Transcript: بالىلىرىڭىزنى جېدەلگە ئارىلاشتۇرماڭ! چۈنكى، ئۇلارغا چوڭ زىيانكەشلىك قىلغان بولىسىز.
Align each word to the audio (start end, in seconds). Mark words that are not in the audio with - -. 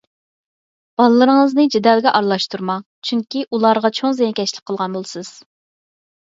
بالىلىرىڭىزنى 1.01 1.65
جېدەلگە 1.75 2.15
ئارىلاشتۇرماڭ! 2.21 2.83
چۈنكى، 3.11 3.45
ئۇلارغا 3.53 3.95
چوڭ 4.01 4.19
زىيانكەشلىك 4.23 4.67
قىلغان 4.73 5.01
بولىسىز. 5.01 5.35